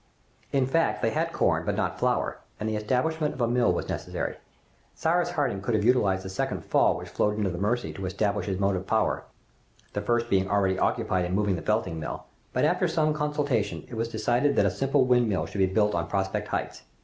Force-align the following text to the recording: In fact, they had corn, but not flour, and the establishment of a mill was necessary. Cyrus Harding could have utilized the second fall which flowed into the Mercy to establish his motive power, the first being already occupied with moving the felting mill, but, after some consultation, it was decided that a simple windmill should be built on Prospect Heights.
In 0.51 0.65
fact, 0.65 1.03
they 1.03 1.11
had 1.11 1.31
corn, 1.31 1.63
but 1.63 1.75
not 1.75 1.99
flour, 1.99 2.39
and 2.59 2.67
the 2.67 2.75
establishment 2.75 3.35
of 3.35 3.41
a 3.41 3.47
mill 3.47 3.71
was 3.71 3.87
necessary. 3.87 4.37
Cyrus 4.95 5.29
Harding 5.29 5.61
could 5.61 5.75
have 5.75 5.83
utilized 5.85 6.25
the 6.25 6.29
second 6.31 6.65
fall 6.65 6.97
which 6.97 7.09
flowed 7.09 7.37
into 7.37 7.51
the 7.51 7.59
Mercy 7.59 7.93
to 7.93 8.07
establish 8.07 8.47
his 8.47 8.59
motive 8.59 8.87
power, 8.87 9.25
the 9.93 10.01
first 10.01 10.27
being 10.27 10.49
already 10.49 10.79
occupied 10.79 11.25
with 11.25 11.33
moving 11.33 11.55
the 11.55 11.61
felting 11.61 11.99
mill, 11.99 12.23
but, 12.51 12.65
after 12.65 12.87
some 12.87 13.13
consultation, 13.13 13.85
it 13.89 13.93
was 13.93 14.07
decided 14.09 14.55
that 14.55 14.65
a 14.65 14.71
simple 14.71 15.05
windmill 15.05 15.45
should 15.45 15.59
be 15.59 15.67
built 15.67 15.93
on 15.93 16.07
Prospect 16.07 16.47
Heights. 16.47 16.81